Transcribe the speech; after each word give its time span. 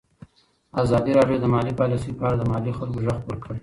ازادي 0.83 1.11
راډیو 1.19 1.41
د 1.41 1.45
مالي 1.53 1.73
پالیسي 1.79 2.11
په 2.17 2.23
اړه 2.27 2.37
د 2.37 2.43
محلي 2.49 2.73
خلکو 2.79 3.01
غږ 3.05 3.15
خپور 3.19 3.37
کړی. 3.43 3.59